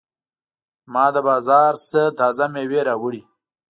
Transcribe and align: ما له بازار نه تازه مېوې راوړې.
ما 0.93 1.05
له 1.13 1.21
بازار 1.27 1.73
نه 1.93 2.01
تازه 2.19 2.45
مېوې 2.53 2.81
راوړې. 2.89 3.23